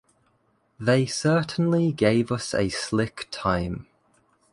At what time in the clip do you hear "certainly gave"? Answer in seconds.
1.05-2.31